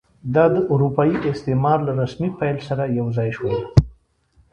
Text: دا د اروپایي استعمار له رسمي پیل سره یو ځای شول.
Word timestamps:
دا 0.33 0.45
د 0.55 0.57
اروپایي 0.73 1.15
استعمار 1.31 1.79
له 1.87 1.93
رسمي 2.01 2.29
پیل 2.39 2.57
سره 2.67 2.83
یو 2.97 3.07
ځای 3.17 3.29
شول. 3.37 3.55